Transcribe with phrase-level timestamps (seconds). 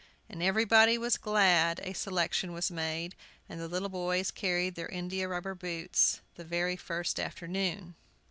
[0.29, 3.13] And everybody was glad a selection was made,
[3.47, 7.93] and the little boys carried their india rubber boots the very first afternoon.